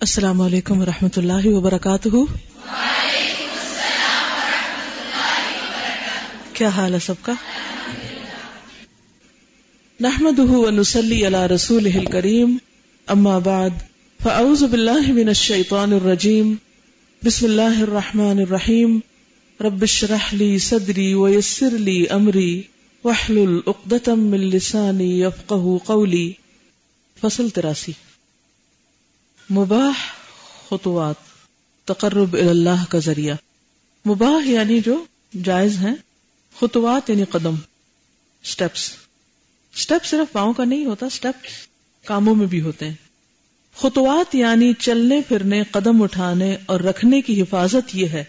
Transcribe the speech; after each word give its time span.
السلام 0.00 0.40
علیکم 0.40 0.80
ورحمۃ 0.80 1.08
اللہ 1.16 1.46
وبرکاتہ۔ 1.46 2.08
کیا 6.52 6.68
حال 6.68 6.94
ہے 6.94 6.98
سب 6.98 7.14
کا؟ 7.22 7.32
نحمد 10.00 10.38
ونسلی 10.38 11.26
علی 11.26 11.54
رسول 11.54 12.04
کریم 12.04 12.56
اما 13.06 13.38
بعد، 13.38 13.70
فاعوذ 14.22 14.62
باللہ 14.62 15.12
من 15.12 15.28
الشیطان 15.28 15.92
الرجیم۔ 15.92 16.54
بسم 17.24 17.46
اللہ 17.46 17.82
الرحمن 17.82 18.38
الرحیم۔ 18.38 18.98
رب 19.60 19.82
اشرح 19.82 20.28
لی 20.32 20.58
صدری 20.58 21.14
ویسر 21.14 21.70
لی 21.70 22.08
امری۔ 22.10 22.62
واحلل 23.04 23.60
عقدۃ 23.66 24.08
من 24.08 24.40
لسانی 24.40 25.22
یفقهوا 25.22 25.78
قولی۔ 25.84 26.32
فصل 27.20 27.48
تراسی۔ 27.48 27.92
مباح 29.50 29.92
خطوات، 30.70 31.14
تقرب 31.84 32.32
اللہ 32.32 32.84
کا 32.88 32.98
ذریعہ۔ 32.98 33.34
مباح 34.08 34.48
یعنی 34.48 34.80
جو 34.80 35.04
جائز 35.44 35.78
ہیں، 35.78 35.94
خطوات 36.60 37.10
یعنی 37.10 37.24
قدم 37.24 37.54
سٹیپس 38.44 38.90
سٹیپ 39.76 40.04
صرف 40.04 40.32
پاؤں 40.32 40.52
کا 40.52 40.64
نہیں 40.64 40.84
ہوتا 40.84 41.08
سٹیپ 41.08 41.46
کاموں 42.06 42.34
میں 42.34 42.46
بھی 42.46 42.60
ہوتے 42.60 42.88
ہیں۔ 42.88 42.94
خطوات 43.76 44.34
یعنی 44.34 44.72
چلنے، 44.78 45.20
پھرنے، 45.28 45.62
قدم 45.70 46.02
اٹھانے 46.02 46.56
اور 46.66 46.80
رکھنے 46.80 47.20
کی 47.20 47.42
حفاظت 47.42 47.96
یہ 47.96 48.08
ہے 48.08 48.24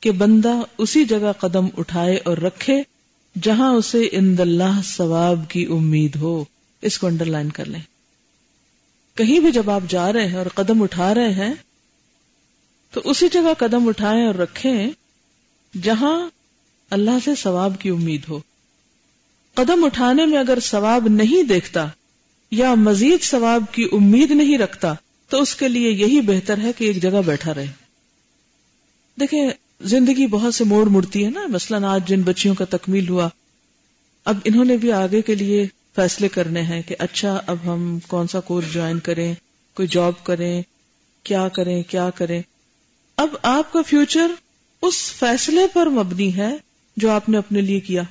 کہ 0.00 0.10
بندہ 0.10 0.54
اسی 0.78 1.04
جگہ 1.04 1.32
قدم 1.32 1.66
اٹھائے 1.78 2.16
اور 2.24 2.36
رکھے 2.38 2.82
جہاں 3.42 3.72
اسے 3.74 4.08
اند 4.12 4.40
اللہ 4.40 4.80
ثواب 4.84 5.40
کی 5.48 5.66
امید 5.70 6.16
ہو۔ 6.16 6.44
اس 6.82 6.98
کو 6.98 7.06
انڈر 7.06 7.24
لائن 7.24 7.50
کر 7.50 7.64
لیں۔ 7.64 7.97
کہیں 9.18 9.40
بھی 9.40 9.52
جب 9.52 9.70
آپ 9.70 9.82
جا 9.88 10.12
رہے 10.12 10.26
ہیں 10.26 10.36
اور 10.36 10.46
قدم 10.46 10.82
اٹھا 10.82 11.14
رہے 11.14 11.32
ہیں، 11.32 11.54
تو 12.90 13.00
اسی 13.04 13.28
جگہ 13.32 13.54
قدم 13.58 13.88
اٹھائیں 13.88 14.26
اور 14.26 14.34
رکھیں 14.34 14.90
جہاں 15.82 16.30
اللہ 16.90 17.18
سے 17.24 17.34
ثواب 17.34 17.80
کی 17.80 17.88
امید 17.88 18.20
ہو۔ 18.28 18.40
قدم 19.54 19.84
اٹھانے 19.84 20.26
میں 20.26 20.38
اگر 20.38 20.58
ثواب 20.62 21.08
نہیں 21.08 21.42
دیکھتا 21.42 21.88
یا 22.50 22.74
مزید 22.74 23.22
ثواب 23.22 23.62
کی 23.72 23.88
امید 23.92 24.30
نہیں 24.30 24.58
رکھتا، 24.58 24.94
تو 25.28 25.42
اس 25.42 25.54
کے 25.54 25.68
لیے 25.68 25.90
یہی 25.90 26.20
بہتر 26.20 26.58
ہے 26.58 26.72
کہ 26.72 26.84
ایک 26.84 27.02
جگہ 27.02 27.22
بیٹھا 27.26 27.54
رہے۔ 27.54 27.66
دیکھیں، 29.20 29.50
زندگی 29.80 30.26
بہت 30.26 30.54
سے 30.54 30.64
موڑ 30.64 30.86
مڑتی 30.86 31.24
ہے 31.24 31.30
نا۔ 31.30 31.46
مثلاً 31.46 31.84
آج 31.84 32.08
جن 32.08 32.22
بچیوں 32.22 32.54
کا 32.54 32.64
تکمیل 32.64 33.08
ہوا، 33.08 33.28
اب 34.24 34.38
انہوں 34.44 34.64
نے 34.64 34.76
بھی 34.76 34.92
آگے 34.92 35.22
کے 35.22 35.34
لیے 35.34 35.66
فیصلے 35.98 36.28
کرنے 36.28 36.62
ہیں 36.62 36.82
کہ 36.82 36.96
اچھا 36.98 37.40
اب 37.46 37.56
ہم 37.66 37.98
کون 38.08 38.28
سا 38.28 38.40
کورس 38.40 38.72
جوائن 38.72 38.98
کریں، 38.98 39.34
کوئی 39.74 39.88
جاب 39.88 40.24
کریں، 40.24 40.62
کیا 41.22 41.48
کریں 41.48 41.82
کیا 41.82 42.10
کریں۔ 42.10 42.42
اب 43.16 43.28
آپ 43.42 43.72
کا 43.72 43.82
فیوچر 43.82 44.30
اس 44.82 45.12
فیصلے 45.12 45.66
پر 45.72 45.86
مبنی 45.86 46.36
ہے 46.36 46.56
جو 46.96 47.10
آپ 47.10 47.28
نے 47.28 47.38
اپنے 47.38 47.60
لیے 47.60 47.80
کیا۔ 47.80 48.02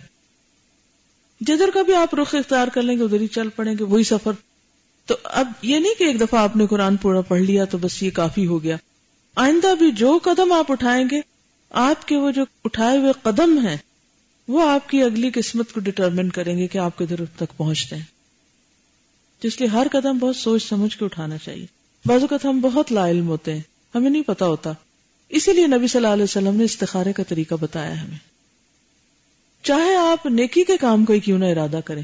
جدھر 1.42 1.70
کا 1.74 1.82
بھی 1.82 1.94
آپ 1.94 2.16
رخ 2.16 2.36
اختیار 2.36 2.68
کر 2.68 2.82
لیں 2.82 2.98
گے، 2.98 3.04
ادھر 3.04 3.22
ہی 3.22 3.28
چل 3.28 3.50
پڑیں 3.50 3.74
گے، 3.80 3.84
وہی 3.84 4.04
سفر۔ 4.04 4.32
تو 5.06 5.16
اب 5.24 5.52
یہ 5.62 5.80
نہیں 5.80 6.00
کہ 6.00 6.04
ایک 6.04 6.22
دفعہ 6.22 6.40
آپ 6.40 6.56
نے 6.56 6.68
قرآن 6.68 6.98
پورا 6.98 7.22
پڑھ 7.22 7.42
لیا 7.42 7.66
تو 7.66 7.78
بس 7.78 8.04
یہ 8.04 8.12
کافی 8.12 8.48
ہو 8.48 8.64
گیا۔ 8.64 8.78
آئندہ 9.36 9.76
بھی 9.76 9.92
جو 9.92 10.20
قدم 10.24 10.52
آپ 10.52 10.72
اٹھائیں 10.72 11.06
گے، 11.12 11.22
آپ 11.70 12.08
کے 12.08 12.18
وہ 12.18 12.32
جو 12.32 12.44
اٹھائے 12.66 12.98
ہوئے 12.98 13.12
قدم 13.24 13.68
ہیں 13.68 13.78
وہ 14.48 14.70
آپ 14.70 14.90
کی 14.90 15.02
اگلی 15.04 15.30
قسمت 15.30 15.74
کو 15.74 15.80
ڈٹرمن 15.80 16.30
کریں 16.30 16.58
گے 16.58 16.68
کہ 16.68 16.78
آپ 16.78 16.98
کدھر 16.98 17.26
تک 17.26 17.58
پہنچتے 17.58 17.96
ہیں۔ 17.96 18.04
جس 19.44 19.60
لیے 19.60 19.70
ہر 19.70 19.88
قدم 19.92 20.18
بہت 20.18 20.36
سوچ 20.36 20.64
سمجھ 20.64 20.98
کے 20.98 21.06
اٹھانا 21.06 21.38
چاہیے۔ 21.38 21.66
بعض 22.06 22.22
اوقات 22.22 22.46
ہم 22.46 22.60
بہت 22.60 22.92
لا 22.92 23.10
علم 23.10 23.28
ہوتے 23.28 23.54
ہیں، 23.54 23.62
ہمیں 23.96 24.10
نہیں 24.10 24.22
پتا 24.22 24.48
ہوتا۔ 24.48 24.72
اسی 25.30 25.54
لیے 25.54 25.68
نبی 25.68 25.88
صلی 25.88 26.00
اللہ 26.00 26.14
علیہ 26.14 26.24
وسلم 26.24 26.56
نے 26.56 26.64
استخارے 26.64 27.14
کا 27.14 27.24
طریقہ 27.24 27.56
بتایا 27.56 28.04
ہمیں۔ 28.04 28.18
چاہے 29.64 29.96
آپ 29.96 30.26
نیکی 30.26 30.64
کے 30.64 30.78
کام 30.78 31.06
کو 31.06 31.14
کیوں 31.26 31.40
نہ 31.40 31.46
ارادہ 31.46 31.80
کریں، 31.86 32.04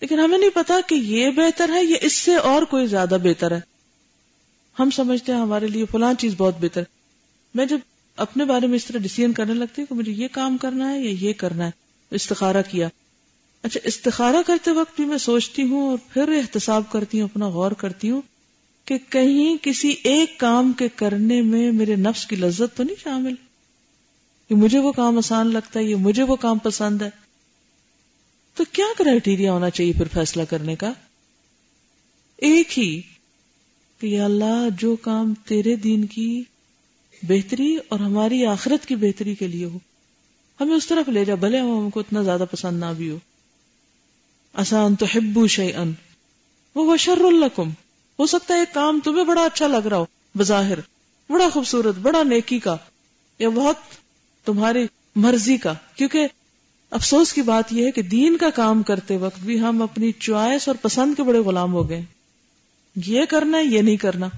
لیکن 0.00 0.18
ہمیں 0.18 0.38
نہیں 0.38 0.50
پتا 0.54 0.74
کہ 0.88 0.94
یہ 0.94 1.30
بہتر 1.30 1.70
ہے 1.72 1.84
یا 1.84 1.96
اس 2.00 2.12
سے 2.12 2.34
اور 2.34 2.62
کوئی 2.62 2.86
زیادہ 2.86 3.16
بہتر 3.22 3.50
ہے۔ 3.50 3.60
ہم 4.78 4.90
سمجھتے 4.90 5.32
ہیں 5.32 5.40
ہمارے 5.40 5.66
لیے 5.66 5.84
فلاں 5.90 6.14
چیز 6.14 6.34
بہت 6.36 6.54
بہتر۔ 6.60 6.82
میں 7.54 7.66
جب 7.66 7.78
اپنے 8.16 8.44
بارے 8.44 8.66
میں 8.66 8.76
اس 8.76 8.84
طرح 8.84 8.98
ڈسیزن 8.98 9.32
کرنے 9.32 9.54
لگتی 9.54 9.82
کہ 9.88 9.94
مجھے 9.94 10.12
یہ 10.12 10.28
کام 10.32 10.56
کرنا 10.56 10.92
ہے 10.92 11.00
یا 11.00 11.28
یہ 11.28 11.32
کرنا 11.32 11.66
ہے؟ 11.66 11.70
استخارہ 12.10 12.62
کیا۔ 12.70 12.88
اچھا 13.62 13.80
استخارہ 13.84 14.36
کرتے 14.46 14.70
وقت 14.70 14.96
بھی 14.96 15.04
میں 15.04 15.18
سوچتی 15.18 15.62
ہوں 15.62 15.88
اور 15.88 15.98
پھر 16.14 16.28
احتساب 16.28 16.92
کرتی 16.92 17.20
ہوں، 17.20 17.28
اپنا 17.28 17.48
غور 17.48 17.72
کرتی 17.72 18.10
ہوں 18.10 18.22
کہ 18.84 18.98
کہیں 19.08 19.56
کسی 19.62 19.94
ایک 20.02 20.38
کام 20.38 20.72
کے 20.72 20.88
کرنے 20.96 21.42
میں 21.42 21.72
میرے 21.72 21.96
نفس 21.96 22.26
کی 22.26 22.36
لذت 22.36 22.76
تو 22.76 22.82
نہیں 22.82 22.96
شامل۔ 23.02 23.34
کہ 24.48 24.54
مجھے 24.54 24.78
وہ 24.78 24.92
کام 24.92 25.18
آسان 25.18 25.52
لگتا 25.52 25.80
ہے 25.80 25.84
یا 25.84 25.96
مجھے 25.96 26.22
وہ 26.22 26.36
کام 26.36 26.58
پسند 26.58 27.02
ہے۔ 27.02 27.10
تو 28.54 28.64
کیا 28.72 28.84
کرائٹیریا 28.98 29.52
ہونا 29.52 29.70
چاہیے 29.70 29.92
پھر 29.92 30.08
فیصلہ 30.12 30.42
کرنے 30.42 30.76
کا؟ 30.76 30.92
ایک 32.36 32.78
ہی 32.78 33.00
کہ 33.98 34.06
یا 34.06 34.24
اللہ، 34.24 34.68
جو 34.80 34.96
کام 34.96 35.34
تیرے 35.34 35.76
دین 35.76 36.04
کی 36.04 36.42
بہتری 37.22 37.76
اور 37.88 38.00
ہماری 38.00 38.46
آخرت 38.46 38.86
کی 38.86 38.96
بہتری 38.96 39.34
کے 39.34 39.46
لیے 39.46 39.64
ہو۔ 39.64 39.78
ہمیں 40.60 40.76
اس 40.76 40.86
طرف 40.86 41.08
لے 41.08 41.24
جا، 41.24 41.34
بھلے 41.34 41.58
ہم 41.58 41.90
کو 41.90 42.00
اتنا 42.00 42.22
زیادہ 42.22 42.44
پسند 42.50 42.80
نہ 42.80 42.84
بھی 42.96 43.10
ہو۔ 43.10 43.18
آسان 44.54 44.94
تو 44.94 45.06
ہبو 45.16 45.46
شی 45.46 45.74
ان 45.74 45.92
وہ 46.74 46.96
شر 46.96 47.20
القم 47.20 47.70
ہو 48.18 48.26
سکتا 48.26 48.54
ہے 48.54 48.58
ایک 48.58 48.74
کام 48.74 49.00
تمہیں 49.04 49.24
بڑا 49.24 49.44
اچھا 49.44 49.66
لگ 49.66 49.86
رہا 49.86 49.96
ہو۔ 49.96 50.06
بظاہر، 50.34 50.78
بڑا 51.30 51.48
خوبصورت، 51.48 51.98
بڑا 51.98 52.22
نیکی 52.22 52.58
کا۔ 52.58 52.76
یا 53.38 53.48
بہت 53.48 53.76
تمہاری 54.44 54.86
مرضی 55.16 55.56
کا۔ 55.56 55.74
کیونکہ 55.96 56.26
افسوس 56.90 57.32
کی 57.32 57.42
بات 57.42 57.72
یہ 57.72 57.86
ہے 57.86 57.90
کہ 57.90 58.02
دین 58.02 58.36
کا 58.36 58.50
کام 58.50 58.82
کرتے 58.82 59.16
وقت 59.16 59.38
بھی 59.38 59.60
ہم 59.60 59.82
اپنی 59.82 60.12
چوائس 60.12 60.68
اور 60.68 60.76
پسند 60.82 61.14
کے 61.16 61.22
بڑے 61.22 61.38
غلام 61.38 61.72
ہو 61.72 61.88
گئے۔ 61.88 62.02
یہ 63.06 63.24
کرنا 63.24 63.58
ہے 63.58 63.64
یہ 63.64 63.82
نہیں 63.82 63.96
کرنا۔ 63.96 64.28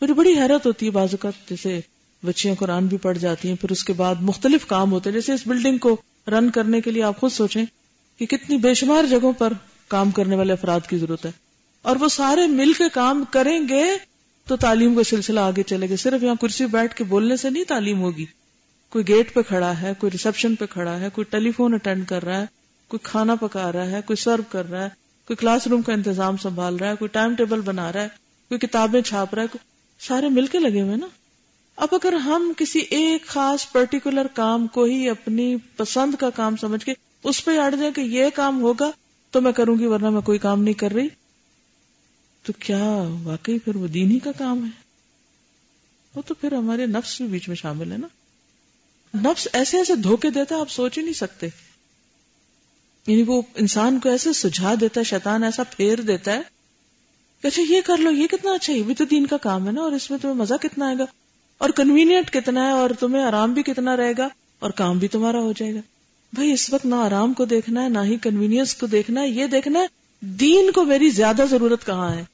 میری 0.00 0.12
بڑی 0.12 0.38
حیرت 0.38 0.66
ہوتی 0.66 0.86
ہے 0.86 0.90
بازو 0.90 1.16
کا، 1.16 1.30
جیسے 1.50 1.80
بچیاں 2.22 2.54
قرآن 2.54 2.86
بھی 2.86 2.96
پڑھ 2.96 3.18
جاتی 3.18 3.48
ہیں، 3.48 3.56
پھر 3.56 3.70
اس 3.70 3.84
کے 3.84 3.92
بعد 3.92 4.14
مختلف 4.20 4.66
کام 4.66 4.92
ہوتے 4.92 5.10
ہیں۔ 5.10 5.14
جیسے 5.14 5.32
اس 5.32 5.46
بلڈنگ 5.46 5.78
کو 5.78 5.96
رن 6.26 6.50
کرنے 6.50 6.80
کے 6.80 6.90
لیے 6.90 7.02
آپ 7.02 7.20
خود 7.20 7.32
سوچیں 7.32 7.64
کہ 8.18 8.26
کتنی 8.26 8.56
بے 8.56 8.74
شمار 8.74 9.04
جگہوں 9.04 9.32
پر 9.32 9.52
کام 9.88 10.10
کرنے 10.10 10.36
والے 10.36 10.52
افراد 10.52 10.80
کی 10.88 10.98
ضرورت 10.98 11.26
ہے۔ 11.26 11.30
اور 11.82 11.96
وہ 11.96 12.08
سارے 12.08 12.46
مل 12.46 12.72
کے 12.72 12.84
کام 12.92 13.24
کریں 13.30 13.60
گے 13.68 13.84
تو 14.46 14.56
تعلیم 14.56 14.94
کا 14.94 15.02
سلسلہ 15.02 15.40
آگے 15.40 15.62
چلے 15.62 15.90
گا۔ 15.90 15.96
صرف 15.96 16.22
یہاں 16.22 16.34
کرسی 16.34 16.66
بیٹھ 16.66 16.94
کے 16.94 17.04
بولنے 17.04 17.36
سے 17.36 17.50
نہیں 17.50 17.64
تعلیم 17.64 18.00
ہوگی۔ 18.00 18.26
کوئی 18.88 19.08
گیٹ 19.08 19.34
پہ 19.34 19.42
کھڑا 19.42 19.82
ہے، 19.82 19.92
کوئی 19.98 20.10
ریسپشن 20.10 20.54
پہ 20.54 20.64
کھڑا 20.66 21.00
ہے، 21.00 21.08
کوئی 21.12 21.24
ٹیلی 21.24 21.52
فون 21.52 21.74
اٹینڈ 21.74 22.06
کر 22.06 22.24
رہا 22.24 22.40
ہے، 22.40 22.46
کوئی 22.88 22.98
کھانا 23.02 23.34
پکا 23.34 23.72
رہا 23.72 23.86
ہے، 23.86 24.00
کوئی 24.06 24.16
سرو 24.16 24.42
کر 24.48 24.70
رہا 24.70 24.84
ہے، 24.84 24.88
کوئی 25.26 25.36
کلاس 25.36 25.66
روم 25.66 25.82
کا 25.82 25.92
انتظام 25.92 26.36
سنبھال 26.36 26.76
رہا 26.76 26.90
ہے، 26.90 26.96
کوئی 26.96 27.08
ٹائم 27.08 27.34
ٹیبل 27.34 27.60
بنا 27.60 27.92
رہا 27.92 28.02
ہے، 28.02 28.08
کوئی 28.48 28.58
کتابیں 28.58 29.00
چھاپ 29.00 29.34
رہا 29.34 29.42
ہے 29.42 29.56
سارے 30.00 30.28
مل 30.28 30.46
کے 30.46 30.58
لگے 30.58 30.80
ہوئے 30.82 30.96
نا۔ 30.96 31.06
اب 31.78 31.88
اگر 31.92 32.12
ہم 32.12 32.52
کسی 32.56 32.78
ایک 32.78 33.26
خاص 33.26 33.72
پرٹیکولر 33.72 34.26
کام 34.26 34.66
کو 34.66 34.84
ہی 34.84 35.08
اپنی 35.08 35.56
پسند 35.76 36.14
کا 36.14 36.30
کام 36.30 36.56
سمجھ 36.56 36.84
کے 36.84 36.92
اس 37.24 37.44
پہ 37.44 37.58
اڑ 37.58 37.74
جائیں 37.74 37.92
کہ 37.92 38.00
یہ 38.00 38.24
کام 38.34 38.60
ہوگا 38.60 38.90
تو 39.30 39.40
میں 39.40 39.52
کروں 39.52 39.78
گی 39.78 39.86
ورنہ 39.86 40.10
میں 40.10 40.20
کوئی 40.20 40.38
کام 40.38 40.62
نہیں 40.62 40.74
کر 40.74 40.90
رہی۔ 40.90 41.08
تو 42.42 42.52
کیا 42.58 43.08
واقعی 43.22 43.58
پھر 43.58 43.76
وہ 43.76 43.86
دین 43.86 44.10
ہی 44.10 44.18
کا 44.18 44.32
کام 44.32 44.64
ہے؟ 44.64 44.70
وہ 46.14 46.22
تو 46.26 46.34
پھر 46.34 46.52
ہمارے 46.52 46.86
نفس 46.86 47.20
بھی 47.20 47.28
بیچ 47.28 47.48
میں 47.48 47.56
شامل 47.56 47.92
ہے 47.92 47.96
نا۔ 47.96 48.08
نفس 49.14 49.48
ایسے 49.52 49.78
ایسے 49.78 49.94
دھوکے 49.94 50.30
دیتا 50.30 50.54
ہے 50.54 50.60
آپ 50.60 50.70
سوچ 50.70 50.98
ہی 50.98 51.02
نہیں 51.02 51.14
سکتے۔ 51.14 51.48
یعنی 53.06 53.22
وہ 53.22 53.42
انسان 53.54 53.98
کو 53.98 54.08
ایسے 54.08 54.32
سجھا 54.32 54.74
دیتا 54.80 55.00
ہے، 55.00 55.04
شیطان 55.04 55.44
ایسا 55.44 55.62
پھیر 55.62 56.00
دیتا 56.00 56.32
ہے 56.32 56.40
کہ 57.42 57.46
اچھا 57.46 57.62
یہ 57.68 57.80
کر 57.80 57.96
لو، 57.96 58.10
یہ 58.10 58.26
کتنا 58.26 58.52
اچھا 58.52 58.72
یہ 58.72 58.82
بھی 58.82 58.94
تو 58.94 59.04
دین 59.04 59.26
کا 59.26 59.36
کام 59.36 59.66
ہے 59.66 59.72
نا 59.72 59.80
اور 59.80 59.92
اس 59.92 60.10
میں 60.10 60.18
تمہیں 60.18 60.36
مزہ 60.36 60.54
کتنا 60.62 60.86
آئے 60.86 60.98
گا۔ 60.98 61.04
اور 61.58 61.70
کنوینئنٹ 61.70 62.32
کتنا 62.32 62.66
ہے 62.66 62.70
اور 62.70 62.90
تمہیں 63.00 63.22
آرام 63.22 63.52
بھی 63.52 63.62
کتنا 63.62 63.96
رہے 63.96 64.12
گا 64.18 64.28
اور 64.58 64.70
کام 64.70 64.98
بھی 64.98 65.08
تمہارا 65.08 65.40
ہو 65.40 65.52
جائے 65.52 65.74
گا۔ 65.74 65.80
بھائی، 66.32 66.52
اس 66.52 66.72
وقت 66.72 66.86
نہ 66.86 66.94
آرام 66.94 67.32
کو 67.32 67.44
دیکھنا 67.44 67.84
ہے، 67.84 67.88
نہ 67.88 67.98
ہی 68.04 68.16
کنوینئنس 68.16 68.74
کو 68.74 68.86
دیکھنا 68.86 69.20
ہے، 69.20 69.28
یہ 69.28 69.46
دیکھنا 69.46 69.80
ہے 69.80 69.86
دین 70.20 70.70
کو 70.70 70.84
میری 70.84 71.10
زیادہ 71.10 71.44
ضرورت 71.50 71.86
کہاں 71.86 72.14
ہے۔ 72.14 72.24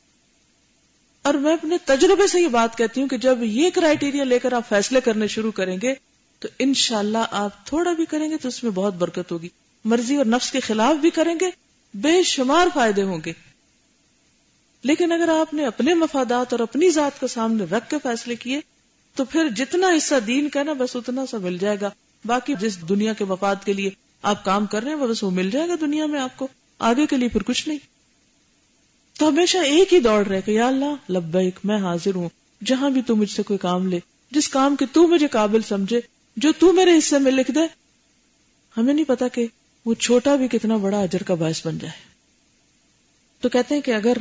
اور 1.23 1.35
میں 1.35 1.53
اپنے 1.53 1.77
تجربے 1.85 2.27
سے 2.27 2.41
یہ 2.41 2.49
بات 2.49 2.79
کہتی 2.79 3.01
ہوں 3.01 3.09
کہ 3.09 3.17
جب 3.17 3.39
یہ 3.43 3.71
کرائٹیریا 3.71 4.25
لے 4.25 4.39
کر 4.39 4.53
آپ 4.53 4.69
فیصلے 4.69 5.01
کرنے 5.01 5.27
شروع 5.27 5.53
کریں 5.53 5.79
گے 5.83 5.95
تو 6.39 6.49
انشاءاللہ 6.59 7.19
اللہ 7.19 7.29
آپ 7.31 7.67
تھوڑا 7.67 7.93
بھی 7.93 8.05
کریں 8.07 8.31
گے 8.31 8.37
تو 8.37 8.49
اس 8.49 8.65
میں 8.65 8.71
بہت 8.71 8.95
برکت 8.95 9.33
ہوگی۔ 9.33 9.49
مرضی 9.85 10.17
اور 10.17 10.27
نفس 10.27 10.53
کے 10.53 10.61
خلاف 10.61 10.97
بھی 10.97 11.11
کریں 11.11 11.35
گے، 11.41 11.47
بے 11.95 12.23
شمار 12.23 12.67
فائدے 12.75 13.03
ہوں 13.03 13.19
گے۔ 13.27 13.33
لیکن 14.83 15.13
اگر 15.13 15.29
آپ 15.29 15.55
نے 15.55 15.67
اپنے 15.67 15.95
مفادات 15.95 16.53
اور 16.53 16.61
اپنی 16.61 16.91
ذات 16.91 17.21
کو 17.21 17.27
سامنے 17.27 17.65
رکھ 17.65 17.91
کے 17.91 17.97
فیصلے 18.03 18.37
کیے 18.37 18.61
تو 19.17 19.25
پھر 19.25 19.49
جتنا 19.49 19.87
حصہ 19.97 20.15
دین 20.27 20.49
کا 20.49 20.63
نا، 20.63 20.73
بس 20.73 20.97
اتنا 20.97 21.27
سا 21.27 21.39
مل 21.39 21.59
جائے 21.59 21.77
گا۔ 21.81 21.91
باقی 22.25 22.55
جس 22.61 22.89
دنیا 22.89 23.13
کے 23.13 23.25
مفاد 23.25 23.57
کے 23.65 23.73
لیے 23.73 23.91
آپ 24.23 24.45
کام 24.45 24.67
کر 24.67 24.83
رہے 24.83 24.91
ہیں، 24.91 24.99
وہ 24.99 25.07
بس 25.07 25.25
وہ 25.25 25.31
مل 25.31 25.51
جائے 25.51 25.69
گا 25.69 25.75
دنیا 25.81 26.07
میں 26.07 26.21
آپ 26.21 26.37
کو۔ 26.37 26.49
آگے 26.79 27.07
کے 27.07 27.17
لیے 27.17 27.29
پھر 27.29 27.43
کچھ 27.43 27.69
نہیں۔ 27.69 27.79
تو 29.19 29.29
ہمیشہ 29.29 29.59
ایک 29.59 29.95
ہی 29.95 30.01
دوڑ 30.01 30.27
رہے 30.27 30.41
کہ 30.41 30.51
یا 30.51 30.67
اللہ، 30.67 31.13
لبیک، 31.13 31.59
میں 31.65 31.79
حاضر 31.79 32.15
ہوں۔ 32.15 32.29
جہاں 32.65 32.91
بھی 32.91 33.03
تو 33.03 33.17
مجھ 33.17 33.31
سے 33.31 33.43
کوئی 33.43 33.59
کام 33.59 33.87
لے۔ 33.87 33.99
جس 34.31 34.49
کام 34.49 34.77
کے 34.77 34.87
تو 34.93 35.07
مجھے 35.07 35.29
قابل 35.29 35.63
سمجھے، 35.63 36.01
جو 36.37 36.53
تو 36.59 36.73
میرے 36.73 36.99
حصے 36.99 37.19
میں 37.19 37.33
لکھ 37.33 37.51
دے۔ 37.51 37.61
ہمیں 38.77 38.95
نہیں 38.95 39.05
پتا 39.05 39.29
کہ 39.29 39.47
وہ 39.85 39.95
چھوٹا 39.95 40.37
بھی 40.37 40.49
کتنا 40.49 40.77
بڑا 40.77 41.01
اجر 41.01 41.23
کا 41.23 41.35
باعث 41.35 41.67
بن 41.67 41.79
جائے۔ 41.79 41.93
تو 43.41 43.49
کہتے 43.49 43.75
ہیں 43.75 43.83
کہ 43.83 43.91
اگر 43.91 44.17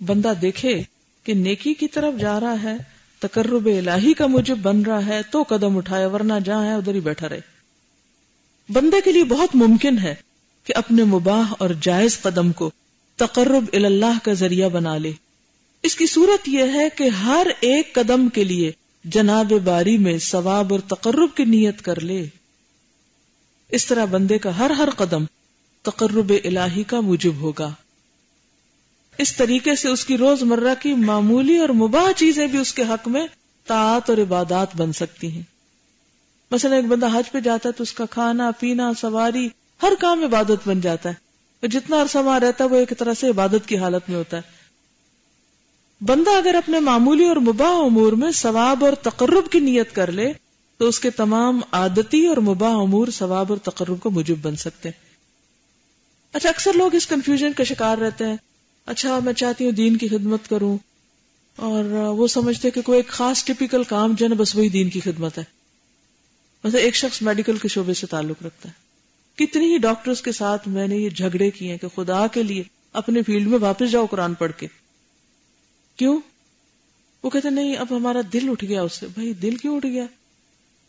بندہ 0.00 0.32
دیکھے 0.42 0.82
کہ 1.24 1.34
نیکی 1.34 1.74
کی 1.74 1.88
طرف 1.88 2.14
جا 2.20 2.40
رہا 2.40 2.62
ہے 2.62 2.95
تقرب 3.20 3.66
الہی 3.66 4.14
کا 4.14 4.26
مجھے 4.26 4.54
بن 4.54 4.82
رہا 4.82 5.06
ہے 5.06 5.20
تو 5.30 5.42
قدم 5.42 5.76
اٹھائے 5.76 6.06
ورنہ 6.06 6.32
جہاں 6.44 6.64
ہے 6.64 6.74
ادھر 6.74 6.94
ہی 6.94 7.00
بیٹھا 7.00 7.28
رہے۔ 7.28 7.40
بندے 8.68 9.00
کے 9.04 9.12
لیے 9.12 9.24
بہت 9.24 9.56
ممکن 9.56 9.98
ہے 9.98 10.14
کہ 10.64 10.72
اپنے 10.76 11.04
مباح 11.04 11.54
اور 11.58 11.70
جائز 11.80 12.20
قدم 12.20 12.52
کو 12.52 12.70
تقرب 13.16 13.64
اللہ 13.72 14.18
کا 14.22 14.32
ذریعہ 14.32 14.68
بنا 14.68 14.98
لے۔ 14.98 15.12
اس 15.82 15.96
کی 15.96 16.06
صورت 16.06 16.48
یہ 16.48 16.64
ہے 16.74 16.88
کہ 16.96 17.08
ہر 17.08 17.46
ایک 17.60 17.94
قدم 17.94 18.28
کے 18.28 18.44
لیے 18.44 18.72
جناب 19.04 19.52
باری 19.64 19.98
میں 19.98 20.18
ثواب 20.18 20.72
اور 20.72 20.80
تقرب 20.80 21.36
کی 21.36 21.44
نیت 21.44 21.82
کر 21.82 22.00
لے۔ 22.00 22.26
اس 23.68 23.86
طرح 23.86 24.04
بندے 24.04 24.38
کا 24.38 24.58
ہر 24.58 24.70
ہر 24.70 24.90
قدم 24.90 25.24
تقرب 25.82 26.32
الہی 26.44 26.82
کا 26.82 27.00
موجب 27.00 27.34
ہوگا۔ 27.34 27.72
اس 29.18 29.36
طریقے 29.36 29.74
سے 29.74 29.88
اس 29.88 30.04
کی 30.04 30.18
روز 30.18 30.42
مرہ 30.42 30.74
کی 30.80 30.94
معمولی 30.94 31.58
اور 31.58 31.68
مباح 31.68 32.12
چیزیں 32.16 32.46
بھی 32.46 32.58
اس 32.58 32.74
کے 32.74 32.82
حق 32.82 33.08
میں 33.08 33.26
طاعت 33.66 34.10
اور 34.10 34.18
عبادات 34.18 34.76
بن 34.76 34.92
سکتی 34.92 35.30
ہیں۔ 35.32 35.42
مثلا 36.50 36.76
ایک 36.76 36.84
بندہ 36.84 37.06
حج 37.06 37.30
پہ 37.30 37.40
جاتا 37.40 37.68
ہے 37.68 37.72
تو 37.72 37.82
اس 37.82 37.92
کا 37.92 38.06
کھانا، 38.06 38.50
پینا، 38.60 38.92
سواری، 39.00 39.48
ہر 39.82 39.92
کام 40.00 40.24
عبادت 40.24 40.68
بن 40.68 40.80
جاتا 40.80 41.10
ہے۔ 41.10 41.26
جتنا 41.68 42.02
عرصہ 42.02 42.18
وہاں 42.18 42.40
رہتا 42.40 42.64
ہے 42.64 42.68
وہ 42.68 42.76
ایک 42.76 42.92
طرح 42.98 43.14
سے 43.14 43.28
عبادت 43.28 43.68
کی 43.68 43.78
حالت 43.78 44.02
میں 44.08 44.18
ہوتا 44.18 44.36
ہے۔ 44.36 44.42
بندہ 46.00 46.30
اگر 46.30 46.54
اپنے 46.54 46.80
معمولی 46.80 47.24
اور 47.24 47.36
مباح 47.36 47.84
امور 47.84 48.12
میں 48.12 48.30
ثواب 48.30 48.84
اور 48.84 48.92
تقرب 48.92 49.50
کی 49.50 49.60
نیت 49.60 49.94
کر 49.94 50.12
لے 50.12 50.32
تو 50.78 50.88
اس 50.88 51.00
کے 51.00 51.10
تمام 51.10 51.60
عادتی 51.72 52.26
اور 52.26 52.36
مباح 52.36 52.74
امور 52.74 53.08
ثواب 53.08 53.46
اور 53.48 53.58
تقرب 53.58 54.00
کو 54.00 54.10
مجب 54.10 54.34
بن 54.42 54.56
سکتے 54.56 54.88
ہیں۔ 54.88 55.06
اچھا 56.32 56.48
اکثر 56.48 56.72
لوگ 56.72 56.94
اس 56.94 57.06
کنفیوژن 57.06 57.52
کا 57.52 57.64
شکار 57.64 57.98
رہتے 57.98 58.26
ہیں۔ 58.26 58.36
اچھا 58.86 59.18
میں 59.24 59.32
چاہتی 59.32 59.64
ہوں 59.64 59.72
دین 59.72 59.96
کی 59.96 60.08
خدمت 60.08 60.48
کروں۔ 60.48 60.78
اور 61.56 61.84
وہ 61.84 62.26
سمجھتے 62.26 62.70
کہ 62.70 62.82
کوئی 62.82 62.98
ایک 62.98 63.08
خاص 63.08 63.44
ٹپیکل 63.44 63.82
کام 63.84 64.14
جو 64.18 64.26
ہے 64.26 64.34
بس 64.34 64.56
وہی 64.56 64.68
دین 64.68 64.90
کی 64.90 65.00
خدمت 65.00 65.38
ہے۔ 65.38 65.44
مثلا 66.64 66.80
ایک 66.80 66.94
شخص 66.94 67.22
میڈیکل 67.22 67.58
کے 67.58 67.68
شعبے 67.68 67.94
سے 67.94 68.06
تعلق 68.06 68.42
رکھتا 68.42 68.68
ہے۔ 68.68 68.86
کتنی 69.44 69.72
ہی 69.72 69.78
ڈاکٹرز 69.78 70.22
کے 70.22 70.32
ساتھ 70.32 70.68
میں 70.68 70.88
نے 70.88 70.96
یہ 70.96 71.10
جھگڑے 71.10 71.50
کیے 71.50 71.70
ہیں 71.70 71.78
کہ 71.78 71.88
خدا 71.88 72.26
کے 72.26 72.42
لیے 72.42 72.62
اپنے 72.92 73.22
فیلڈ 73.22 73.46
میں 73.46 73.58
واپس 73.58 73.90
جاؤ 73.90 74.06
قرآن 74.06 74.34
پڑھ 74.34 74.52
کے۔ 74.56 74.66
کیوں؟ 75.96 76.20
وہ 77.22 77.30
کہتے 77.30 77.50
نہیں، 77.50 77.76
اب 77.76 77.86
ہمارا 77.96 78.20
دل 78.32 78.48
اٹھ 78.50 78.64
گیا 78.64 78.82
اس 78.82 78.92
سے۔ 78.92 79.06
بھائی، 79.06 79.32
دل 79.32 79.56
کیوں 79.56 79.76
اٹھ 79.76 79.86
گیا؟ 79.86 80.04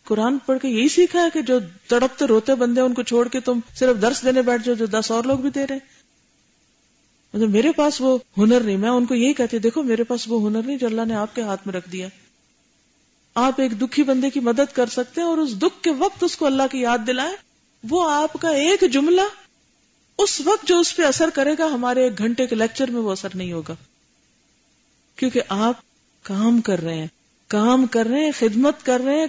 قرآن 0.03 0.37
پڑھ 0.37 0.59
کے 0.61 0.67
یہی 0.67 0.87
سیکھا 0.87 1.23
ہے 1.23 1.27
کہ 1.33 1.41
جو 1.41 1.59
تڑپتے 1.87 2.25
روتے 2.25 2.55
بندے 2.55 2.81
ان 2.81 2.93
کو 2.93 3.03
چھوڑ 3.03 3.27
کے 3.27 3.39
تم 3.39 3.59
صرف 3.75 4.01
درس 4.01 4.23
دینے 4.25 4.41
بیٹھ 4.41 4.63
جاؤ، 4.65 4.75
جو 4.75 4.85
دس 4.85 5.11
اور 5.11 5.23
لوگ 5.23 5.39
بھی 5.39 5.49
دے 5.49 5.67
رہے 5.67 5.75
ہیں۔ 5.75 5.96
مطلب 7.37 7.51
میرے 7.51 7.71
پاس 7.71 8.01
وہ 8.01 8.17
ہنر 8.37 8.61
نہیں، 8.61 8.77
میں 8.77 8.89
ان 8.89 9.05
کو 9.05 9.15
یہی 9.15 9.33
کہتی 9.33 9.59
دیکھو 9.59 9.83
میرے 9.83 10.03
پاس 10.03 10.27
وہ 10.27 10.49
ہنر 10.49 10.63
نہیں 10.63 10.77
جو 10.77 10.87
اللہ 10.87 11.01
نے 11.07 11.15
آپ 11.15 11.35
کے 11.35 11.41
ہاتھ 11.41 11.61
میں 11.65 11.73
رکھ 11.73 11.89
دیا۔ 11.91 12.07
آپ 13.35 13.61
ایک 13.61 13.81
دکھی 13.81 14.03
بندے 14.03 14.29
کی 14.29 14.39
مدد 14.39 14.73
کر 14.73 14.85
سکتے 14.85 15.21
ہیں 15.21 15.27
اور 15.27 15.37
اس 15.37 15.59
دکھ 15.59 15.83
کے 15.83 15.91
وقت 15.91 16.23
اس 16.23 16.37
کو 16.37 16.45
اللہ 16.45 16.63
کی 16.71 16.79
یاد 16.79 16.97
دلائے 17.07 17.35
وہ 17.89 18.11
آپ 18.11 18.33
کا 18.33 18.49
ایک 18.49 18.83
جملہ 18.91 19.21
اس 20.17 20.41
وقت 20.41 20.67
جو 20.67 20.79
اس 20.79 20.95
پہ 20.95 21.03
اثر 21.03 21.29
کرے 21.29 21.53
گا، 21.59 21.65
ہمارے 21.65 22.03
ایک 22.03 22.17
گھنٹے 22.17 22.47
کے 22.47 22.55
لیکچر 22.55 22.91
میں 22.91 23.01
وہ 23.01 23.11
اثر 23.11 23.29
نہیں 23.33 23.53
ہوگا۔ 23.53 23.75
کیونکہ 25.15 25.41
آپ 25.49 25.73
کام 26.23 26.61
کر 26.61 26.81
رہے 26.81 26.93
ہیں، 26.93 27.07
کام 27.47 27.85
کر 27.85 28.05
رہے 28.05 28.23
ہیں، 28.23 28.31
خدمت 28.39 28.85
کر 28.85 29.01
رہے 29.05 29.19
ہیں، 29.19 29.27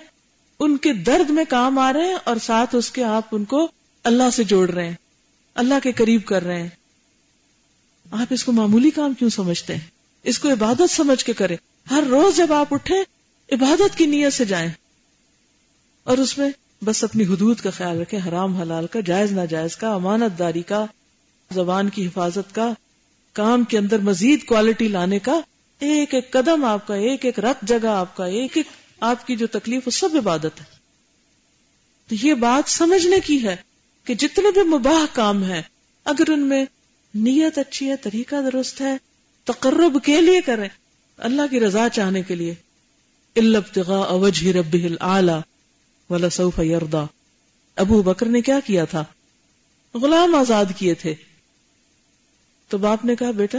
ان 0.61 0.77
کے 0.77 0.93
درد 0.93 1.31
میں 1.31 1.45
کام 1.49 1.79
آ 1.79 1.93
رہے 1.93 2.09
ہیں 2.09 2.17
اور 2.25 2.37
ساتھ 2.37 2.75
اس 2.75 2.91
کے 2.91 3.05
آپ 3.05 3.25
ان 3.33 3.45
کو 3.45 3.69
اللہ 4.05 4.31
سے 4.33 4.45
جوڑ 4.45 4.71
رہے 4.71 4.87
ہیں، 4.87 4.97
اللہ 5.55 5.75
کے 5.83 5.93
قریب 5.93 6.25
کر 6.25 6.43
رہے 6.43 6.63
ہیں۔ 6.63 6.69
آپ 8.11 8.27
اس 8.31 8.45
کو 8.45 8.53
معمولی 8.53 8.91
کام 8.91 9.15
کیوں 9.15 9.31
سمجھتے 9.31 9.75
ہیں؟ 9.75 9.87
اس 10.23 10.39
کو 10.39 10.53
عبادت 10.53 10.91
سمجھ 10.91 11.25
کے 11.25 11.33
کریں۔ 11.33 11.57
ہر 11.91 12.05
روز 12.11 12.37
جب 12.37 12.53
آپ 12.53 12.75
اٹھیں، 12.75 13.05
عبادت 13.53 13.99
کی 13.99 14.07
نیت 14.07 14.33
سے 14.33 14.45
جائیں۔ 14.45 14.71
اور 16.05 16.19
اس 16.19 16.39
میں 16.39 16.51
بس 16.85 17.05
اپنی 17.05 17.25
حدود 17.25 17.61
کا 17.61 17.71
خیال 17.71 18.01
رکھیں، 18.01 18.21
حرام 18.29 18.57
حلال 18.57 18.87
کا، 18.87 19.01
جائز 19.01 19.33
ناجائز 19.33 19.77
کا، 19.77 19.95
امانت 19.95 20.39
داری 20.39 20.63
کا، 20.63 20.87
زبان 21.51 21.89
کی 21.89 22.07
حفاظت 22.07 22.55
کا، 22.55 22.73
کام 23.33 23.65
کے 23.65 23.79
اندر 23.79 23.99
مزید 23.99 24.45
کوالٹی 24.45 24.89
لانے 24.89 25.19
کا۔ 25.19 25.41
ایک 25.81 26.15
ایک 26.15 26.31
قدم 26.31 26.65
آپ 26.65 26.87
کا، 26.87 26.95
ایک 26.95 27.25
ایک 27.25 27.39
رت 27.39 27.63
جگہ 27.63 27.87
آپ 27.87 28.17
کا، 28.17 28.25
ایک 28.25 28.57
ایک 28.57 28.67
آپ 29.01 29.27
کی 29.27 29.37
جو 29.37 29.47
تکلیف 29.47 29.83
وہ 29.87 29.91
سب 29.91 30.09
عبادت 30.15 30.45
ہے۔ 30.45 30.65
تو 32.09 32.27
یہ 32.27 32.35
بات 32.35 32.71
سمجھنے 32.71 33.21
کی 33.21 33.43
ہے 33.43 33.57
کہ 34.05 34.15
جتنے 34.15 34.51
بھی 34.51 34.63
مباح 34.63 35.07
کام 35.13 35.43
ہیں، 35.43 35.63
اگر 36.05 36.31
ان 36.31 36.41
میں 36.41 36.65
نیت 37.15 37.59
اچھی 37.59 37.89
ہے، 37.89 37.97
طریقہ 37.97 38.37
درست 38.53 38.81
ہے، 38.81 38.97
تقرب 39.45 40.05
کے 40.05 40.21
لیے 40.21 40.41
کریں۔ 40.41 40.69
اللہ 41.17 41.43
کی 41.51 41.61
رضا 41.61 41.89
چاہنے 41.89 42.23
کے 42.23 42.35
لیے۔ 42.35 42.55
اوجہ 43.37 44.49
رب 44.49 44.77
ولا 46.11 46.31
سوف 46.31 46.59
یردا 46.59 47.05
ابو 47.77 48.03
بکر 48.03 48.27
نے 48.27 48.41
کیا 48.41 48.61
کیا 48.65 48.85
تھا؟ 48.85 49.05
غلام 49.95 50.35
آزاد 50.35 50.65
کیے 50.77 50.95
تھے۔ 50.95 51.15
تو 52.69 52.79
باپ 52.79 53.05
نے 53.05 53.17
کہا، 53.17 53.31
بیٹا، 53.31 53.59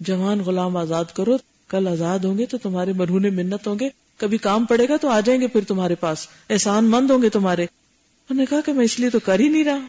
جوان 0.00 0.40
غلام 0.40 0.76
آزاد 0.76 1.04
کرو، 1.14 1.36
کل 1.68 1.88
آزاد 1.88 2.18
ہوں 2.18 2.38
گے 2.38 2.46
تو 2.46 2.58
تمہارے 2.58 2.92
مرہون 2.92 3.36
منت 3.36 3.66
ہوں 3.66 3.78
گے۔ 3.80 3.88
کبھی 4.16 4.38
کام 4.38 4.64
پڑے 4.64 4.88
گا 4.88 4.96
تو 4.96 5.08
آ 5.08 5.20
جائیں 5.20 5.40
گے 5.40 5.46
پھر 5.46 5.60
تمہارے 5.64 5.94
پاس۔ 5.94 6.28
احسان 6.50 6.84
مند 6.84 7.10
ہوں 7.10 7.22
گے 7.22 7.28
تمہارے۔ 7.28 7.62
انہوں 7.62 8.36
نے 8.36 8.46
کہا 8.46 8.60
کہ 8.60 8.72
میں 8.72 8.84
اس 8.84 9.00
لیے 9.00 9.10
تو 9.10 9.18
کر 9.18 9.40
ہی 9.40 9.48
نہیں 9.48 9.64
رہا۔ 9.64 9.86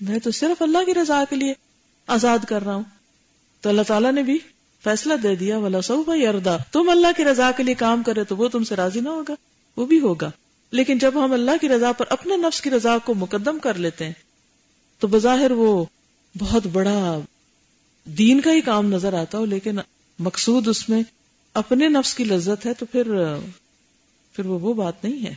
میں 0.00 0.18
تو 0.18 0.30
صرف 0.30 0.62
اللہ 0.62 0.78
کی 0.86 0.94
رضا 0.94 1.24
کے 1.30 1.36
لیے 1.36 1.54
آزاد 2.10 2.38
کر 2.48 2.64
رہا 2.64 2.74
ہوں۔ 2.74 2.82
تو 3.60 3.68
اللہ 3.68 3.82
تعالیٰ 3.82 4.12
نے 4.12 4.22
بھی 4.22 4.38
فیصلہ 4.84 5.14
دے 5.14 5.34
دیا، 5.34 5.58
ولا 5.58 5.80
سو 5.80 6.02
بھائی 6.02 6.26
اردا 6.26 6.56
تم 6.72 6.88
اللہ 6.88 7.06
کی 7.16 7.24
رضا 7.24 7.50
کے 7.56 7.62
لیے 7.62 7.74
کام 7.74 8.02
کرے 8.02 8.24
تو 8.24 8.36
وہ 8.36 8.48
تم 8.48 8.64
سے 8.64 8.76
راضی 8.76 9.00
نہ 9.00 9.08
ہوگا، 9.08 9.34
وہ 9.76 9.86
بھی 9.86 10.00
ہوگا۔ 10.00 10.30
لیکن 10.70 10.98
جب 10.98 11.24
ہم 11.24 11.32
اللہ 11.32 11.50
کی 11.60 11.68
رضا 11.68 11.92
پر 11.92 12.04
اپنے 12.08 12.36
نفس 12.36 12.60
کی 12.60 12.70
رضا 12.70 12.98
کو 12.98 13.14
مقدم 13.14 13.58
کر 13.58 13.74
لیتے 13.74 14.06
ہیں، 14.06 14.12
تو 14.98 15.06
بظاہر 15.06 15.50
وہ 15.50 15.84
بہت 16.38 16.66
بڑا 16.66 17.20
دین 18.04 18.40
کا 18.40 18.52
ہی 18.52 18.60
کام 18.60 18.86
نظر 18.86 19.14
آتا 19.14 19.38
ہو، 19.38 19.44
لیکن 19.44 19.78
مقصود 20.18 20.68
اس 20.68 20.88
میں 20.88 21.02
اپنے 21.54 21.88
نفس 21.88 22.14
کی 22.14 22.24
لذت 22.24 22.66
ہے 22.66 22.74
تو 22.74 22.86
پھر 22.86 23.04
پھر 24.32 24.46
وہ 24.46 24.58
وہ 24.60 24.74
بات 24.74 25.04
نہیں 25.04 25.26
ہے۔ 25.26 25.34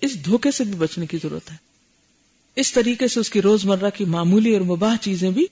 اس 0.00 0.24
دھوکے 0.24 0.50
سے 0.50 0.64
بھی 0.64 0.74
بچنے 0.74 1.06
کی 1.06 1.18
ضرورت 1.22 1.50
ہے۔ 1.50 1.56
اس 2.56 2.72
طریقے 2.72 3.08
سے 3.08 3.20
اس 3.20 3.30
کی 3.30 3.42
روز 3.42 3.64
مرہ 3.64 3.90
کی 3.94 4.04
معمولی 4.04 4.52
اور 4.52 4.60
مباح 4.60 4.96
چیزیں 5.00 5.30
بھی 5.30 5.46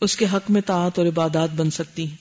اس 0.00 0.16
کے 0.16 0.26
حق 0.32 0.50
میں 0.50 0.62
تعت 0.62 0.98
اور 0.98 1.06
عبادات 1.06 1.50
بن 1.50 1.70
سکتی 1.70 2.08
ہیں۔ 2.08 2.16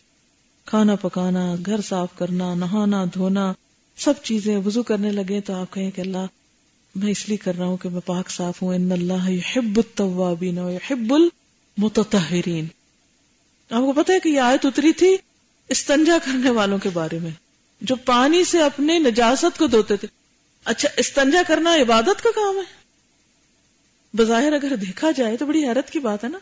کھانا 0.65 0.95
پکانا، 0.95 1.55
گھر 1.65 1.81
صاف 1.81 2.09
کرنا، 2.15 2.53
نہانا، 2.53 3.05
دھونا، 3.13 3.53
سب 3.97 4.13
چیزیں 4.23 4.57
وضو 4.57 4.83
کرنے 4.83 5.11
لگے 5.11 5.41
تو 5.41 5.53
آپ 5.53 5.73
کہیں 5.73 5.91
کہ 5.91 6.01
اللہ، 6.01 6.25
میں 6.95 7.11
اس 7.11 7.27
لیے 7.27 7.37
کر 7.37 7.55
رہا 7.57 7.65
ہوں 7.65 7.77
کہ 7.77 7.89
میں 7.89 8.01
پاک 8.05 8.29
صاف 8.29 8.61
ہوں۔ 8.61 8.75
ان 8.75 8.91
اللہ 8.91 9.29
يحب 9.29 9.77
التوابین 9.77 10.59
و 10.59 10.71
يحب 10.71 11.13
المتطہرین۔ 11.13 12.65
آپ 13.69 13.81
کو 13.81 13.91
پتا 13.91 14.13
ہے 14.13 14.19
کہ 14.19 14.29
یہ 14.29 14.39
آیت 14.39 14.65
اتری 14.65 14.93
تھی 14.93 15.17
استنجا 15.69 16.17
کرنے 16.25 16.49
والوں 16.49 16.77
کے 16.77 16.89
بارے 16.89 17.19
میں۔ 17.19 17.31
جو 17.81 17.95
پانی 17.95 18.43
سے 18.43 18.61
اپنے 18.61 18.99
نجاست 18.99 19.57
کو 19.57 19.67
دھوتے 19.67 19.97
تھے۔ 19.97 20.07
اچھا 20.65 20.89
استنجا 20.97 21.41
کرنا 21.47 21.75
عبادت 21.75 22.23
کا 22.23 22.29
کام 22.35 22.57
ہے۔ 22.57 22.83
بظاہر 24.17 24.53
اگر 24.53 24.75
دیکھا 24.75 25.11
جائے 25.11 25.37
تو 25.37 25.45
بڑی 25.45 25.67
حیرت 25.67 25.89
کی 25.89 25.99
بات 25.99 26.23
ہے 26.23 26.29
نا۔ 26.29 26.37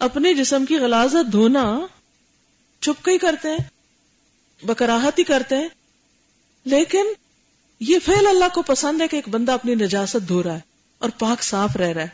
اپنے 0.00 0.34
جسم 0.34 0.64
کی 0.66 0.76
غلازت 0.76 1.32
دھونا 1.32 1.86
چھپ 2.80 3.04
کے 3.04 3.10
ہی 3.10 3.18
کرتے 3.18 3.48
ہیں 3.48 3.56
بکراہت 4.66 5.18
ہی 5.18 5.24
کرتے 5.24 5.56
ہیں۔ 5.56 5.68
لیکن 6.64 7.06
یہ 7.80 7.98
فعل 8.06 8.26
اللہ 8.26 8.44
کو 8.54 8.62
پسند 8.62 9.00
ہے 9.00 9.08
کہ 9.08 9.16
ایک 9.16 9.28
بندہ 9.28 9.52
اپنی 9.52 9.74
نجاست 9.74 10.28
دھو 10.28 10.42
رہا 10.42 10.54
ہے 10.54 10.60
اور 10.98 11.10
پاک 11.18 11.42
صاف 11.42 11.76
رہ 11.76 11.88
رہا 11.88 12.02
ہے۔ 12.02 12.08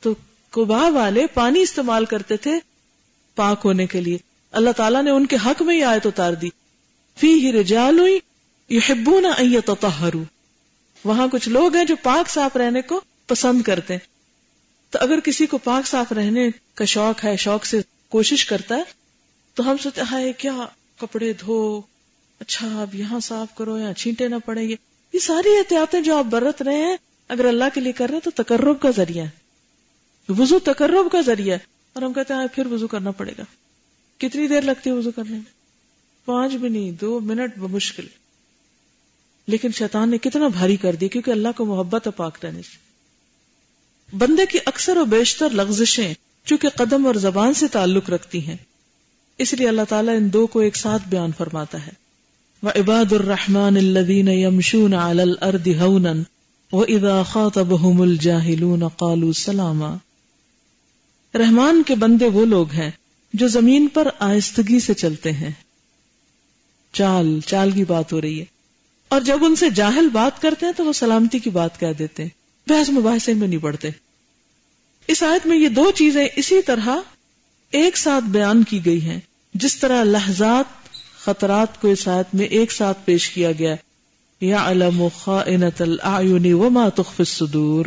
تو 0.00 0.14
کبا 0.50 0.88
والے 0.88 1.26
پانی 1.26 1.60
استعمال 1.60 2.04
کرتے 2.04 2.36
تھے 2.36 2.58
پاک 3.34 3.60
ہونے 3.64 3.86
کے 3.86 4.00
لیے۔ 4.00 4.18
اللہ 4.52 4.70
تعالیٰ 4.76 5.02
نے 5.02 5.10
ان 5.10 5.26
کے 5.26 5.36
حق 5.46 5.62
میں 5.62 5.76
ہی 5.76 5.82
آیت 5.82 6.06
اتار 6.06 6.32
دی۔ 6.32 6.48
فی 7.18 7.46
ہی 7.46 7.52
رجال 7.52 7.98
ہوئی 7.98 8.18
وہاں 11.04 11.28
کچھ 11.32 11.48
لوگ 11.48 11.76
ہیں 11.76 11.84
جو 11.84 11.96
پاک 12.02 12.30
صاف 12.30 12.56
رہنے 12.56 12.82
کو 12.82 13.00
پسند 13.26 13.62
کرتے 13.62 13.94
ہیں۔ 13.94 14.09
تو 14.90 14.98
اگر 15.02 15.20
کسی 15.20 15.46
کو 15.46 15.58
پاک 15.58 15.86
صاف 15.86 16.12
رہنے 16.12 16.50
کا 16.74 16.84
شوق 16.84 17.24
ہے، 17.24 17.36
شوق 17.36 17.64
سے 17.64 17.80
کوشش 18.08 18.44
کرتا 18.44 18.76
ہے، 18.76 18.82
تو 19.54 19.70
ہم 19.70 19.76
سوچتے 19.76 20.00
ہائے، 20.00 20.32
کیا 20.32 20.66
کپڑے 21.00 21.32
دھو 21.32 21.80
اچھا 22.40 22.82
آپ 22.82 22.94
یہاں 22.94 23.20
صاف 23.20 23.56
کرو 23.56 23.78
یا 23.78 23.94
چھینٹے 23.94 24.28
نہ 24.28 24.36
پڑے 24.44 24.68
گے 24.68 24.74
یہ 25.12 25.18
ساری 25.18 25.56
احتیاطیں 25.56 26.00
جو 26.00 26.16
آپ 26.16 26.24
برت 26.24 26.62
رہے 26.62 26.76
ہیں، 26.76 26.96
اگر 27.28 27.44
اللہ 27.44 27.64
کے 27.74 27.80
لیے 27.80 27.92
کر 27.92 28.06
رہے 28.06 28.14
ہیں، 28.14 28.30
تو 28.30 28.42
تقرب 28.42 28.80
کا 28.80 28.90
ذریعہ 28.90 29.24
ہے۔ 29.24 29.30
وضو 30.32 30.58
تقرب 30.58 31.12
کا 31.12 31.20
ذریعہ 31.20 31.54
ہے۔ 31.54 31.64
اور 31.92 32.02
ہم 32.02 32.12
کہتے 32.12 32.34
ہیں 32.34 32.46
پھر 32.54 32.66
وضو 32.66 32.86
کرنا 32.86 33.10
پڑے 33.10 33.32
گا۔ 33.38 33.42
کتنی 34.18 34.48
دیر 34.48 34.62
لگتی 34.62 34.90
ہے 34.90 34.94
وضو 34.94 35.10
کرنے 35.10 35.30
میں؟ 35.30 35.52
پانچ 36.24 36.52
بھی 36.52 36.68
نہیں، 36.68 36.90
دو 36.90 37.20
منٹ 37.20 37.58
بمشکل 37.58 38.06
لیکن 39.46 39.72
شیطان 39.72 40.10
نے 40.10 40.18
کتنا 40.18 40.48
بھاری 40.48 40.76
کر 40.76 40.94
دیا، 40.94 41.08
کیونکہ 41.08 41.30
اللہ 41.30 41.48
کو 41.56 41.64
محبت 41.64 42.06
ہے 42.06 42.12
پاک 42.12 42.44
رہنے 42.44 42.62
سے۔ 42.62 42.89
بندے 44.12 44.46
کی 44.46 44.58
اکثر 44.66 44.96
و 44.96 45.04
بیشتر 45.04 45.50
لغزشیں 45.50 46.14
چونکہ 46.44 46.68
قدم 46.68 47.06
اور 47.06 47.14
زبان 47.14 47.54
سے 47.54 47.68
تعلق 47.68 48.10
رکھتی 48.10 48.46
ہیں۔ 48.46 48.56
اس 49.38 49.54
لیے 49.54 49.68
اللہ 49.68 49.82
تعالیٰ 49.88 50.16
ان 50.16 50.32
دو 50.32 50.46
کو 50.46 50.58
ایک 50.58 50.76
ساتھ 50.76 51.02
بیان 51.08 51.30
فرماتا 51.38 51.86
ہے۔ 51.86 51.92
وہ 52.62 52.70
عباد 52.70 53.12
الرحمان 53.12 53.76
الدین 53.76 54.28
یمشون 54.28 54.94
الارض 54.94 55.68
ہونا 55.80 56.12
و 56.72 56.82
ادا 56.82 57.22
خاطبهم 57.22 58.00
الجاهلون 58.00 58.88
قالوا 58.88 59.32
سلاما 59.32 59.94
رحمان 61.34 61.82
کے 61.86 61.94
بندے 61.94 62.26
وہ 62.26 62.46
لوگ 62.46 62.70
ہیں 62.70 62.90
جو 63.32 63.48
زمین 63.48 63.88
پر 63.88 64.08
آہستگی 64.18 64.80
سے 64.80 64.94
چلتے 64.94 65.32
ہیں۔ 65.32 65.52
چال 66.92 67.40
چال 67.46 67.70
کی 67.70 67.84
بات 67.84 68.12
ہو 68.12 68.20
رہی 68.20 68.40
ہے۔ 68.40 68.44
اور 69.08 69.20
جب 69.20 69.38
ان 69.44 69.56
سے 69.56 69.70
جاہل 69.70 70.08
بات 70.08 70.42
کرتے 70.42 70.66
ہیں 70.66 70.72
تو 70.76 70.84
وہ 70.84 70.92
سلامتی 70.92 71.38
کی 71.38 71.50
بات 71.50 71.80
کہہ 71.80 71.92
دیتے 71.98 72.22
ہیں۔ 72.22 72.39
بحث 72.66 72.90
مباحثے 72.90 73.34
میں 73.34 73.48
نہیں 73.48 73.62
پڑتے 73.62 73.88
اس 75.06 75.22
آیت 75.22 75.46
میں 75.46 75.58
یہ 75.58 75.68
دو 75.68 75.90
چیزیں 75.90 76.28
اسی 76.36 76.62
طرح 76.62 76.88
ایک 77.70 77.96
ساتھ 77.96 78.24
بیان 78.24 78.62
کی 78.64 78.84
گئی 78.84 79.02
ہیں، 79.02 79.20
جس 79.54 79.76
طرح 79.76 80.04
لحظات، 80.04 80.88
خطرات 81.18 81.80
کو 81.80 81.88
اس 81.88 82.08
آیت 82.08 82.34
میں 82.34 82.46
ایک 82.46 82.72
ساتھ 82.72 82.98
پیش 83.04 83.30
کیا 83.30 83.52
گیا۔ 83.52 83.74
یا 84.40 84.64
علم 84.64 85.08
خائنت 85.18 85.82
الاعین 85.82 86.52
وما 86.52 86.88
تخفی 86.88 87.14
الصدور۔ 87.18 87.86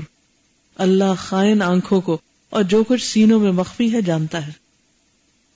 اللہ 0.75 1.13
خائن 1.17 1.61
آنکھوں 1.61 2.01
کو 2.01 2.17
اور 2.49 2.63
جو 2.63 2.83
کچھ 2.83 3.05
سینوں 3.05 3.39
میں 3.39 3.51
مخفی 3.51 3.93
ہے 3.93 4.01
جانتا 4.01 4.47
ہے۔ 4.47 4.51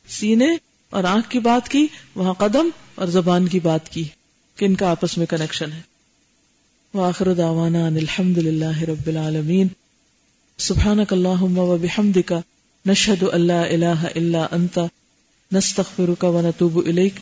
سینے 0.08 0.48
اور 0.90 1.04
آنکھ 1.04 1.30
کی 1.30 1.40
بات 1.40 1.70
کی، 1.70 1.88
وہاں 2.16 2.34
قدم 2.34 2.70
اور 2.96 3.08
زبان 3.08 3.48
کی 3.48 3.60
بات 3.60 3.90
کی، 3.90 4.04
کہ 4.56 4.66
ان 4.66 4.76
کا 4.76 4.92
آپس 4.92 5.18
میں 5.18 5.26
کنیکشن 5.26 5.72
ہے۔ 5.72 5.82
وآخر 6.98 7.34
دعوانا 7.34 7.88
ان 7.88 7.98
الحمد 7.98 8.38
للہ 8.38 8.82
رب 8.82 9.08
العالمین۔ 9.08 9.68
سبحانک 10.58 11.14
اللہم 11.14 11.58
و 11.58 11.78
بحمدک، 11.78 12.34
نشہد 12.86 13.24
ان 13.34 13.42
لا 13.42 13.62
الہ 13.62 14.08
الا 14.16 14.48
انت، 14.52 14.80
نستغفرک 15.52 16.24
و 16.24 16.42
نتوب 16.42 16.78
الیک۔ 16.86 17.14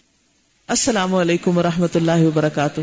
السلام 0.67 1.15
علیکم 1.15 1.57
و 1.57 1.63
رحمت 1.63 1.95
اللہ 1.95 2.23
وبرکاتہ۔ 2.23 2.81